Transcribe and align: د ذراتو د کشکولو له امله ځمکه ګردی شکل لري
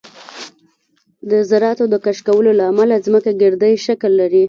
د 1.29 1.31
ذراتو 1.49 1.83
د 1.89 1.95
کشکولو 2.05 2.51
له 2.59 2.63
امله 2.71 2.95
ځمکه 3.05 3.31
ګردی 3.41 3.73
شکل 3.85 4.11
لري 4.21 4.39